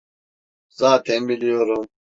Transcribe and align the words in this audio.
Zaten 0.69 1.27
biliyorum. 1.29 1.87